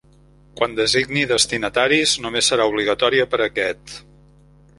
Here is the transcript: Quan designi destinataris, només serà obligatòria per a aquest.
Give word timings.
Quan 0.59 0.71
designi 0.77 1.25
destinataris, 1.31 2.15
només 2.25 2.49
serà 2.53 2.67
obligatòria 2.73 3.29
per 3.35 3.43
a 3.45 3.47
aquest. 3.53 3.95